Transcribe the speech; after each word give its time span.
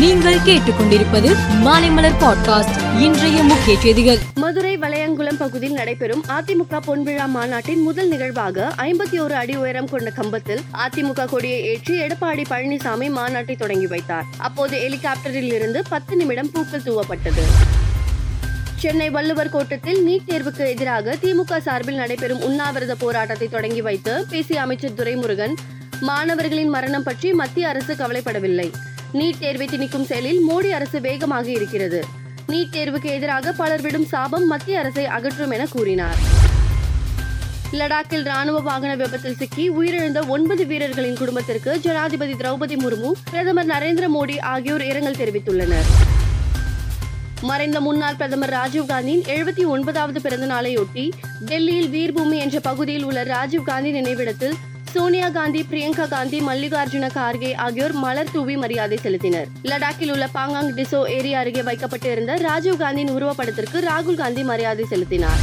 நீங்கள் 0.00 0.36
கேட்டுக்கொண்டிருப்பது 0.44 1.30
மாலைமலர் 1.64 2.16
பாட்காஸ்ட் 2.20 3.00
இன்றைய 3.00 3.42
முக்கிய 3.42 3.80
செய்திகள். 3.80 4.18
மதுரை 4.34 4.78
வளையங்குளம் 4.78 5.36
பகுதியில் 5.38 5.74
நடைபெறும் 5.74 6.24
அதிமுக 6.28 6.80
பொன்விழா 6.86 7.26
மாநாட்டின் 7.26 7.82
முதல் 7.82 8.08
நிகழ்வாக 8.08 8.72
ஐம்பத்தி 8.76 9.20
ஒரு 9.20 9.34
அடி 9.34 9.56
உயரம் 9.56 9.88
கொண்ட 9.88 10.10
கம்பத்தில் 10.10 10.60
அதிமுக 10.72 11.26
கொடியை 11.26 11.62
ஏற்றி 11.62 12.00
எடப்பாடி 12.00 12.44
பழனிசாமி 12.50 13.08
மாநாட்டை 13.10 13.56
தொடங்கி 13.56 13.86
வைத்தார். 13.86 14.24
அப்போது 14.38 14.76
ஹெலிகாப்டரில் 14.78 15.52
இருந்து 15.52 15.82
பத்து 15.88 16.16
நிமிடம் 16.16 16.50
பூக்கள் 16.50 16.86
தூவப்பட்டது. 16.86 17.44
சென்னை 18.76 19.10
வள்ளுவர் 19.10 19.48
கோட்டத்தில் 19.48 20.06
நீட் 20.06 20.28
தேர்வுக்கு 20.28 20.66
எதிராக 20.68 21.16
திமுக 21.22 21.58
சார்பில் 21.58 21.96
நடைபெறும் 21.96 22.40
உண்ணாவிரத 22.40 22.94
போராட்டத்தை 22.94 23.48
தொடங்கி 23.48 23.80
வைத்து 23.80 24.26
பேசிய 24.30 24.60
அமைச்சர் 24.60 24.96
துரைமுருகன் 24.96 25.54
மாணவர்களின் 26.00 26.68
மரணம் 26.68 27.02
பற்றி 27.02 27.32
மத்திய 27.32 27.68
அரசு 27.68 27.94
கவலைப்படவில்லை. 27.94 28.72
நீட் 29.18 29.38
தேர்வை 29.38 29.66
திணிக்கும் 29.66 30.04
செயலில் 30.04 30.40
மோடி 30.48 30.68
அரசு 30.70 31.00
வேகமாக 31.00 31.50
இருக்கிறது. 31.50 32.04
நீட் 32.48 32.74
தேர்வுக்கு 32.74 33.04
எதிராக 33.04 33.52
பலர் 33.52 33.80
விடும் 33.80 34.04
சாபம் 34.04 34.46
மத்திய 34.46 34.78
அரசை 34.78 35.06
அகற்றும் 35.06 35.50
என 35.50 35.66
கூறினார். 35.66 36.20
லடாக்கில் 37.72 38.24
ராணுவ 38.24 38.60
வாகன 38.60 38.96
விபத்தில் 38.96 39.36
சிக்கி 39.36 39.70
உயிரிழந்த 39.70 40.26
ஒன்பது 40.26 40.66
வீரர்களின் 40.66 41.16
குடும்பத்திற்கு 41.16 41.80
ஜனாதிபதி 41.80 42.32
திரௌபதி 42.32 42.76
முர்மு 42.76 43.10
பிரதமர் 43.30 43.66
நரேந்திர 43.66 44.08
மோடி 44.14 44.40
ஆகியோர் 44.40 44.82
இரங்கல் 44.82 45.20
தெரிவித்துள்ளனர். 45.20 45.90
மறைந்த 47.42 47.80
முன்னாள் 47.80 48.16
பிரதமர் 48.16 48.50
ராஜீவ்காந்தியின் 48.50 49.26
எழுபத்தி 49.26 49.66
ஒன்பதாவது 49.66 50.20
பிறந்த 50.20 50.46
நாளையொட்டி 50.46 51.10
டெல்லியில் 51.40 51.92
வீர்பூமி 51.92 52.38
என்ற 52.38 52.60
பகுதியில் 52.60 53.04
உள்ள 53.04 53.24
ராஜீவ்காந்தி 53.24 53.90
நினைவிடத்தில் 54.00 54.56
சோனியா 54.94 55.28
காந்தி 55.28 55.64
பிரியங்கா 55.70 56.08
காந்தி 56.08 56.40
மல்லிகார்ஜுன 56.40 57.08
கார்கே 57.16 57.56
ஆகியோர் 57.56 57.92
மலர் 57.92 58.30
தூவி 58.32 58.56
மரியாதை 58.56 58.98
செலுத்தினர். 59.02 59.48
லடாக்கில் 59.62 60.10
உள்ள 60.10 60.28
பாங்காங் 60.34 60.70
டிசோ 60.78 61.08
ஏரியா 61.08 61.40
அருகே 61.40 61.62
வைக்கப்பட்டிருந்த 61.62 62.36
ராஜீவ் 62.36 62.76
காந்தியின் 62.76 63.12
உருவப்படத்திற்கு 63.12 63.80
ராகுல் 63.80 64.14
காந்தி 64.14 64.42
மரியாதை 64.42 64.84
செலுத்தினார். 64.84 65.42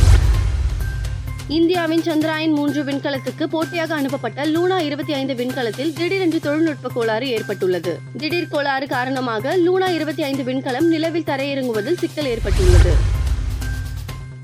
இந்தியாவின் 1.47 2.01
சந்திராயன் 2.01 2.55
மூன்று 2.55 2.83
விண்கலத்துக்கு 2.83 3.43
போட்டியாக 3.43 3.95
அனுப்பப்பட்ட 3.95 4.45
லூனா 4.45 4.79
இருபத்தி 4.79 5.13
ஐந்து 5.13 5.33
விண்கலத்தில் 5.33 5.93
திடீரென்று 5.93 6.39
தொழில்நுட்ப 6.39 6.89
கோளாறு 6.93 7.29
ஏற்பட்டுள்ளது. 7.29 7.99
திடீர் 8.17 8.51
கோளாறு 8.51 8.87
காரணமாக 8.87 9.57
லூனா 9.57 9.89
இருபத்தி 9.89 10.23
ஐந்து 10.23 10.43
விண்கலம் 10.43 10.87
நிலவில் 10.87 11.27
தரையிறங்குவதில் 11.27 11.97
சிக்கல் 11.97 12.25
ஏற்பட்டுள்ளது. 12.25 13.16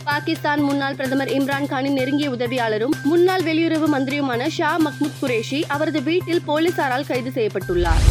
பாகிஸ்தான் 0.03 0.61
முன்னாள் 0.61 0.95
பிரதமர் 0.95 1.29
இம்ரான்கானின் 1.29 1.93
நெருங்கிய 1.93 2.29
உதவியாளரும் 2.29 2.93
முன்னாள் 3.03 3.41
வெளியுறவு 3.41 3.87
மந்திரியுமான 3.93 4.47
ஷா 4.47 4.77
மஹ்மூத் 4.77 5.17
குரேஷி 5.21 5.63
அவரது 5.67 6.03
வீட்டில் 6.03 6.41
போலீசாரால் 6.47 7.07
கைது 7.07 7.31
செய்யப்பட்டுள்ளார். 7.35 8.03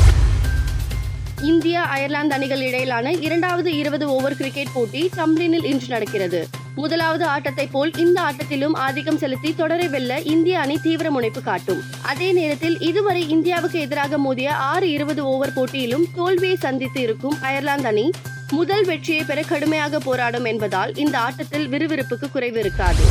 இந்தியா 1.42 1.84
அயர்லாந்து 1.84 2.34
அணிகள் 2.34 2.60
இடையிலான 2.60 3.12
இரண்டாவது 3.12 3.76
இருபது 3.76 4.08
ஓவர் 4.08 4.36
கிரிக்கெட் 4.36 4.72
போட்டி 4.72 5.10
டம்ப்ளினில் 5.16 5.64
இன்று 5.64 5.86
நடக்கிறது. 5.88 6.48
முதலாவது 6.74 7.24
ஆட்டத்தை 7.24 7.66
போல் 7.66 7.92
இந்த 7.96 8.20
ஆட்டத்திலும் 8.20 8.74
ஆதிக்கம் 8.74 9.18
செலுத்தி 9.18 9.54
தொடரை 9.54 9.88
வெல்ல 9.88 10.20
இந்திய 10.20 10.60
அணி 10.60 10.78
தீவிர 10.78 11.10
முனைப்பு 11.10 11.42
காட்டும். 11.42 11.82
அதே 12.02 12.32
நேரத்தில் 12.32 12.80
இதுவரை 12.80 13.28
இந்தியாவுக்கு 13.28 13.80
எதிராக 13.80 14.18
மோதிய 14.18 14.54
ஆறு 14.54 14.90
இருபது 14.90 15.24
ஓவர் 15.24 15.52
போட்டியிலும் 15.52 16.06
தோல்வியை 16.14 16.56
சந்தித்து 16.56 17.00
இருக்கும் 17.00 17.36
அயர்லாந்து 17.40 17.88
அணி 17.88 18.10
முதல் 18.52 18.84
வெற்றியை 18.84 19.24
பெற 19.24 19.42
கடுமையாக 19.42 19.98
போராடும் 19.98 20.44
என்பதால் 20.44 20.90
இந்த 20.94 21.18
ஆட்டத்தில் 21.18 21.68
விறுவிறுப்புக்கு 21.68 22.30
குறைவு 22.32 22.58
இருக்காது. 22.58 23.04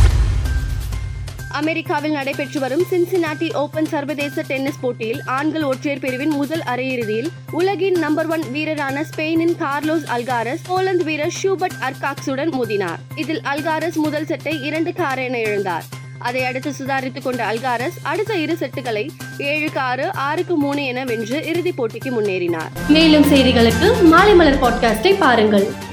அமெரிக்காவில் 1.59 2.11
நடைபெற்று 2.11 2.59
வரும் 2.59 2.83
சின்சினாட்டி 2.91 3.47
ஓபன் 3.53 3.85
சர்வதேச 3.85 4.43
டென்னிஸ் 4.47 4.79
போட்டியில் 4.81 5.21
ஆண்கள் 5.25 5.63
ஒற்றையர் 5.63 5.99
பிரிவின் 5.99 6.29
முதல் 6.29 6.63
அரையிறுதியில் 6.65 7.29
உலகின் 7.51 7.97
நம்பர் 7.99 8.27
ஒன் 8.27 8.45
வீரரான 8.51 9.03
ஸ்பெயினின் 9.09 9.55
கார்லோஸ் 9.63 10.05
அல்காரஸ் 10.17 10.63
போலந்து 10.67 11.03
வீரர் 11.03 11.35
ஷூபர்ட் 11.43 11.79
அர்காக்ஸுடன் 11.81 12.53
மோதினார். 12.59 13.01
இதில் 13.15 13.41
அல்காரஸ் 13.41 13.95
முதல் 13.95 14.25
செட்டை 14.25 14.61
இரண்டுக்கு 14.61 15.03
ஆறு 15.03 15.23
என 15.23 15.37
இழந்தார். 15.37 15.87
அதை 16.21 16.43
அடுத்து 16.43 16.73
சுதாரித்துக் 16.79 17.23
கொண்ட 17.23 17.51
அல்காரஸ் 17.51 17.97
அடுத்த 18.01 18.35
இரு 18.35 18.57
செட்டுகளை 18.59 19.09
ஏழுக்கு 19.37 19.77
ஆறு 19.77 20.13
ஆறுக்கு 20.13 20.55
மூணு 20.55 20.83
என 20.83 21.03
வென்று 21.03 21.45
இறுதிப் 21.45 21.81
போட்டிக்கு 21.81 22.09
முன்னேறினார். 22.09 22.71
மேலும் 22.87 23.23
செய்திகளுக்கு 23.23 24.03
மாலை 24.03 24.33
மலர் 24.33 24.61
பாட்காஸ்டை 24.61 25.15
பாருங்கள். 25.19 25.89